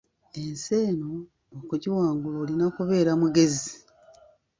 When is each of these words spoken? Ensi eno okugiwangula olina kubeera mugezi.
Ensi 0.43 0.71
eno 0.87 1.11
okugiwangula 1.57 2.35
olina 2.43 2.67
kubeera 2.75 3.11
mugezi. 3.21 3.71